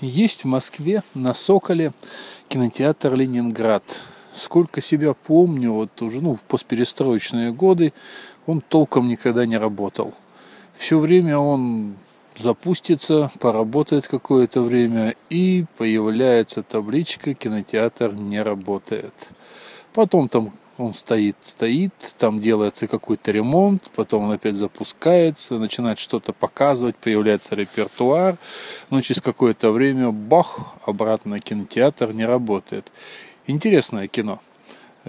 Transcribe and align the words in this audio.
Есть 0.00 0.44
в 0.44 0.46
Москве 0.46 1.02
на 1.12 1.34
Соколе 1.34 1.92
кинотеатр 2.48 3.14
Ленинград. 3.14 3.82
Сколько 4.34 4.80
себя 4.80 5.12
помню, 5.12 5.72
вот 5.72 6.00
уже 6.00 6.22
ну, 6.22 6.36
в 6.36 6.40
постперестроечные 6.40 7.50
годы, 7.50 7.92
он 8.46 8.62
толком 8.62 9.08
никогда 9.08 9.44
не 9.44 9.58
работал. 9.58 10.14
Все 10.72 10.98
время 10.98 11.36
он 11.36 11.96
запустится, 12.34 13.30
поработает 13.40 14.08
какое-то 14.08 14.62
время 14.62 15.16
и 15.28 15.66
появляется 15.76 16.62
табличка 16.62 17.34
«Кинотеатр 17.34 18.14
не 18.14 18.42
работает». 18.42 19.12
Потом 19.92 20.30
там 20.30 20.50
он 20.82 20.94
стоит, 20.94 21.36
стоит, 21.42 21.92
там 22.18 22.40
делается 22.40 22.86
какой-то 22.86 23.30
ремонт, 23.30 23.84
потом 23.94 24.24
он 24.24 24.32
опять 24.32 24.54
запускается, 24.54 25.58
начинает 25.58 25.98
что-то 25.98 26.32
показывать, 26.32 26.96
появляется 26.96 27.54
репертуар, 27.54 28.36
но 28.90 29.00
через 29.00 29.20
какое-то 29.20 29.70
время, 29.70 30.10
бах, 30.10 30.74
обратно 30.84 31.40
кинотеатр 31.40 32.12
не 32.12 32.24
работает. 32.24 32.90
Интересное 33.46 34.06
кино. 34.06 34.40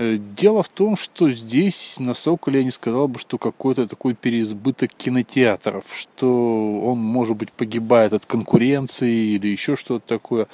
Э, 0.01 0.17
дело 0.17 0.63
в 0.63 0.69
том, 0.69 0.95
что 0.95 1.29
здесь 1.29 1.97
на 1.99 2.15
Соколе 2.15 2.59
я 2.59 2.65
не 2.65 2.71
сказал 2.71 3.07
бы, 3.07 3.19
что 3.19 3.37
какой-то 3.37 3.87
такой 3.87 4.15
переизбыток 4.15 4.91
кинотеатров, 4.97 5.83
что 5.95 6.81
он, 6.83 6.97
может 6.97 7.37
быть, 7.37 7.51
погибает 7.51 8.13
от 8.13 8.25
конкуренции 8.25 9.35
или 9.35 9.49
еще 9.49 9.75
что-то 9.75 10.07
такое. 10.07 10.47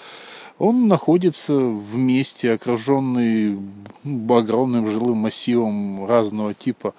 Он 0.59 0.89
находится 0.89 1.53
в 1.53 1.95
месте, 1.95 2.51
окруженный 2.51 3.57
огромным 4.03 4.85
жилым 4.89 5.19
массивом 5.19 6.05
разного 6.05 6.53
типа 6.53 6.93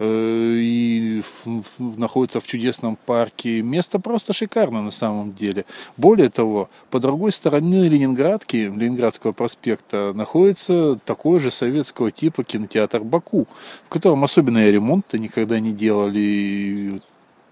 и 0.00 1.22
находится 1.78 2.40
в 2.40 2.46
чудесном 2.46 2.96
парке. 2.96 3.62
Место 3.62 4.00
просто 4.00 4.32
шикарно 4.32 4.82
на 4.82 4.90
самом 4.90 5.34
деле. 5.34 5.64
Более 5.96 6.30
того, 6.30 6.68
по 6.90 6.98
другой 6.98 7.32
стороне 7.32 7.88
Ленинградки, 7.88 8.56
Ленинградского 8.56 9.32
проспекта, 9.32 10.12
находится 10.14 10.98
такой 11.04 11.38
же 11.38 11.50
советского 11.50 12.10
типа 12.10 12.44
кинотеатр 12.44 13.04
Баку, 13.04 13.46
в 13.84 13.88
котором 13.88 14.24
особенно 14.24 14.68
ремонт 14.68 15.12
никогда 15.12 15.60
не 15.60 15.72
делали. 15.72 17.00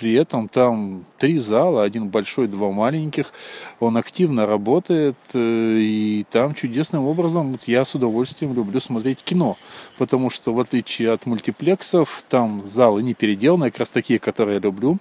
При 0.03 0.15
этом 0.15 0.49
там 0.49 1.05
три 1.17 1.39
зала, 1.39 1.85
один 1.85 2.09
большой, 2.09 2.49
два 2.49 2.73
маленьких. 2.73 3.33
Он 3.79 3.97
активно 3.97 4.47
работает, 4.47 5.15
э, 5.33 5.77
и 5.79 6.27
там 6.29 6.57
чудесным 6.57 7.05
образом 7.05 7.53
вот 7.53 7.69
я 7.69 7.85
с 7.85 7.95
удовольствием 7.95 8.53
люблю 8.53 8.81
смотреть 8.81 9.23
кино. 9.23 9.57
Потому 9.99 10.29
что 10.29 10.53
в 10.53 10.59
отличие 10.59 11.13
от 11.13 11.25
мультиплексов, 11.27 12.25
там 12.29 12.63
залы 12.65 13.05
не 13.05 13.15
переделаны, 13.15 13.71
как 13.71 13.79
раз 13.79 13.91
такие, 13.91 14.19
которые 14.19 14.57
я 14.57 14.61
люблю. 14.61 14.99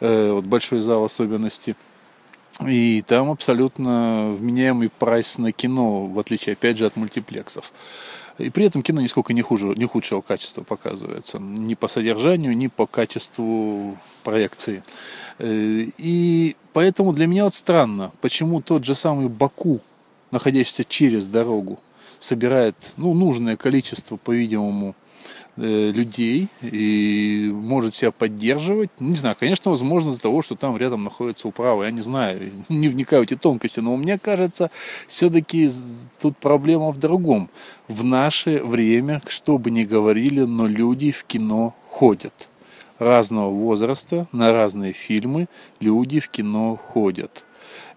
Э, 0.00 0.32
вот 0.32 0.46
большой 0.46 0.80
зал 0.80 1.04
особенности. 1.04 1.76
И 2.66 3.04
там 3.06 3.30
абсолютно 3.30 4.34
вменяемый 4.34 4.88
прайс 4.88 5.36
на 5.36 5.52
кино, 5.52 6.06
в 6.06 6.18
отличие, 6.18 6.54
опять 6.54 6.78
же, 6.78 6.86
от 6.86 6.96
мультиплексов. 6.96 7.70
И 8.38 8.50
при 8.50 8.66
этом 8.66 8.82
кино 8.82 9.00
нисколько 9.00 9.32
не, 9.32 9.42
хуже, 9.42 9.74
не 9.76 9.84
худшего 9.84 10.20
качества 10.20 10.62
показывается. 10.62 11.38
Ни 11.40 11.74
по 11.74 11.88
содержанию, 11.88 12.56
ни 12.56 12.68
по 12.68 12.86
качеству 12.86 13.98
проекции. 14.28 14.82
Э, 15.38 15.84
и 15.98 16.56
поэтому 16.72 17.12
для 17.12 17.26
меня 17.26 17.44
вот 17.44 17.54
странно, 17.54 18.12
почему 18.20 18.60
тот 18.60 18.84
же 18.84 18.94
самый 18.94 19.28
Баку, 19.28 19.80
находящийся 20.30 20.84
через 20.84 21.26
дорогу, 21.26 21.78
собирает 22.20 22.76
ну, 22.96 23.14
нужное 23.14 23.56
количество, 23.56 24.16
по-видимому, 24.16 24.94
Э, 25.60 25.90
людей 25.90 26.46
и 26.62 27.50
может 27.52 27.92
себя 27.92 28.12
поддерживать. 28.12 28.90
Не 29.00 29.16
знаю, 29.16 29.34
конечно, 29.38 29.72
возможно 29.72 30.10
из-за 30.10 30.20
того, 30.20 30.40
что 30.40 30.54
там 30.54 30.76
рядом 30.76 31.02
находится 31.02 31.48
управа. 31.48 31.82
Я 31.82 31.90
не 31.90 32.00
знаю, 32.00 32.52
не 32.68 32.88
вникаю 32.88 33.22
в 33.22 33.24
эти 33.24 33.34
тонкости, 33.34 33.80
но 33.80 33.96
мне 33.96 34.20
кажется, 34.20 34.70
все-таки 35.08 35.68
тут 36.20 36.36
проблема 36.36 36.92
в 36.92 36.98
другом. 36.98 37.50
В 37.88 38.04
наше 38.04 38.62
время, 38.62 39.20
что 39.26 39.58
бы 39.58 39.72
ни 39.72 39.82
говорили, 39.82 40.42
но 40.42 40.68
люди 40.68 41.10
в 41.10 41.24
кино 41.24 41.74
ходят. 41.88 42.48
Разного 42.98 43.50
возраста, 43.50 44.26
на 44.32 44.52
разные 44.52 44.92
фильмы 44.92 45.48
люди 45.80 46.20
в 46.20 46.28
кино 46.28 46.76
ходят. 46.76 47.44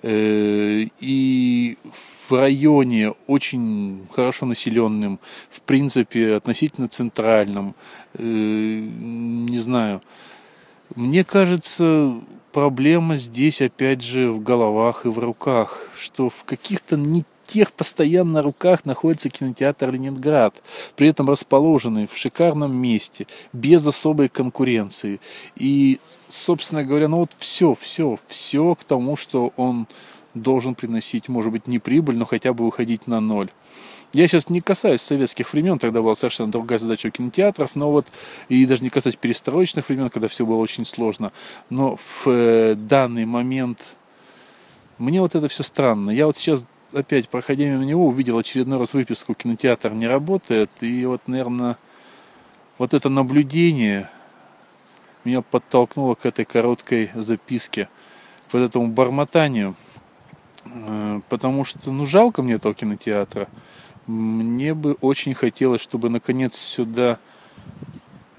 Э, 0.04 0.86
и 1.00 1.78
в 1.92 2.32
районе 2.32 3.14
очень 3.28 4.08
хорошо 4.12 4.46
населенным, 4.46 5.20
в 5.50 5.62
принципе, 5.62 6.36
относительно 6.36 6.88
центральном, 6.88 7.76
э, 8.14 8.24
не 8.24 9.60
знаю, 9.60 10.02
мне 10.96 11.24
кажется, 11.24 12.14
проблема 12.52 13.16
здесь, 13.16 13.62
опять 13.62 14.02
же, 14.02 14.30
в 14.30 14.42
головах 14.42 15.06
и 15.06 15.10
в 15.10 15.20
руках, 15.20 15.90
что 15.98 16.30
в 16.30 16.44
каких-то 16.44 16.98
не 16.98 17.24
тех 17.52 17.74
постоянно 17.74 18.42
руках 18.42 18.86
находится 18.86 19.30
кинотеатр 19.30 19.92
Ленинград, 19.92 20.56
при 20.96 21.10
этом 21.10 21.30
расположенный 21.30 22.08
в 22.08 22.16
шикарном 22.16 22.74
месте, 22.74 23.28
без 23.52 23.86
особой 23.86 24.30
конкуренции. 24.30 25.20
И, 25.58 26.00
собственно 26.30 26.86
говоря, 26.86 27.10
ну 27.10 27.18
вот 27.18 27.32
все, 27.38 27.76
все, 27.76 28.18
все 28.28 28.74
к 28.76 28.86
тому, 28.86 29.18
что 29.18 29.52
он 29.58 29.88
должен 30.34 30.76
приносить, 30.76 31.28
может 31.28 31.52
быть, 31.52 31.68
не 31.68 31.80
прибыль, 31.80 32.18
но 32.18 32.24
хотя 32.24 32.54
бы 32.54 32.64
выходить 32.64 33.06
на 33.06 33.20
ноль. 33.20 33.50
Я 34.14 34.30
сейчас 34.30 34.50
не 34.50 34.62
касаюсь 34.62 35.02
советских 35.02 35.52
времен, 35.52 35.78
тогда 35.78 36.02
была 36.02 36.16
совершенно 36.16 36.54
другая 36.54 36.80
задача 36.80 37.08
у 37.08 37.12
кинотеатров, 37.12 37.76
но 37.76 37.92
вот, 37.92 38.08
и 38.48 38.66
даже 38.66 38.82
не 38.82 38.90
касаюсь 38.90 39.18
перестроечных 39.18 39.90
времен, 39.90 40.10
когда 40.10 40.30
все 40.30 40.46
было 40.46 40.58
очень 40.58 40.86
сложно, 40.86 41.34
но 41.70 41.98
в 41.98 42.28
э, 42.28 42.76
данный 42.76 43.26
момент 43.26 43.98
мне 44.98 45.20
вот 45.20 45.36
это 45.36 45.48
все 45.50 45.64
странно. 45.64 46.12
Я 46.12 46.28
вот 46.28 46.38
сейчас 46.38 46.66
опять, 46.94 47.30
проходя 47.30 47.66
мимо 47.66 47.86
него, 47.86 48.08
увидел 48.08 48.38
очередной 48.38 48.80
раз 48.80 48.94
выписку 48.94 49.34
«Кинотеатр 49.34 49.94
не 49.94 50.08
работает», 50.08 50.70
и 50.82 51.06
вот, 51.06 51.28
наверное, 51.28 51.78
вот 52.78 52.94
это 52.94 53.10
наблюдение 53.10 54.10
меня 55.24 55.42
подтолкнуло 55.42 56.16
к 56.16 56.26
этой 56.26 56.46
короткой 56.46 57.12
записке, 57.14 57.90
к 58.50 58.54
вот 58.54 58.60
этому 58.60 58.88
бормотанию– 58.88 59.76
Э, 60.66 61.22
потому 61.30 61.66
что, 61.66 61.92
ну, 61.92 62.06
жалко 62.06 62.42
мне 62.42 62.56
этого 62.56 62.74
кинотеатра. 62.74 63.48
Мне 64.08 64.74
бы 64.74 64.94
очень 65.02 65.34
хотелось, 65.34 65.82
чтобы 65.82 66.10
наконец 66.10 66.58
сюда 66.58 67.20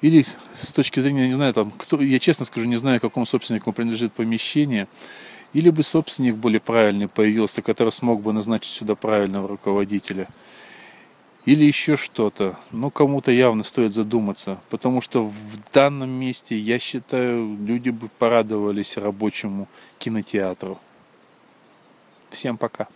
или 0.00 0.26
с 0.58 0.72
точки 0.72 0.98
зрения, 0.98 1.28
не 1.28 1.34
знаю, 1.34 1.54
там, 1.54 1.70
кто, 1.70 2.00
я 2.00 2.19
честно 2.19 2.44
скажу, 2.44 2.66
не 2.66 2.76
знаю, 2.76 3.00
какому 3.00 3.24
собственнику 3.24 3.72
принадлежит 3.72 4.12
помещение, 4.12 4.88
или 5.52 5.70
бы 5.70 5.82
собственник 5.82 6.36
более 6.36 6.60
правильный 6.60 7.08
появился, 7.08 7.62
который 7.62 7.92
смог 7.92 8.22
бы 8.22 8.32
назначить 8.32 8.72
сюда 8.72 8.94
правильного 8.94 9.48
руководителя. 9.48 10.28
Или 11.44 11.64
еще 11.64 11.96
что-то. 11.96 12.56
Но 12.70 12.90
кому-то 12.90 13.32
явно 13.32 13.64
стоит 13.64 13.92
задуматься, 13.92 14.60
потому 14.70 15.00
что 15.00 15.24
в 15.24 15.72
данном 15.72 16.10
месте, 16.10 16.56
я 16.56 16.78
считаю, 16.78 17.58
люди 17.60 17.90
бы 17.90 18.08
порадовались 18.18 18.96
рабочему 18.96 19.68
кинотеатру. 19.98 20.78
Всем 22.30 22.56
пока. 22.56 22.86